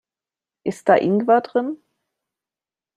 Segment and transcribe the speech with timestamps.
[0.63, 1.77] Ist da Ingwer drin?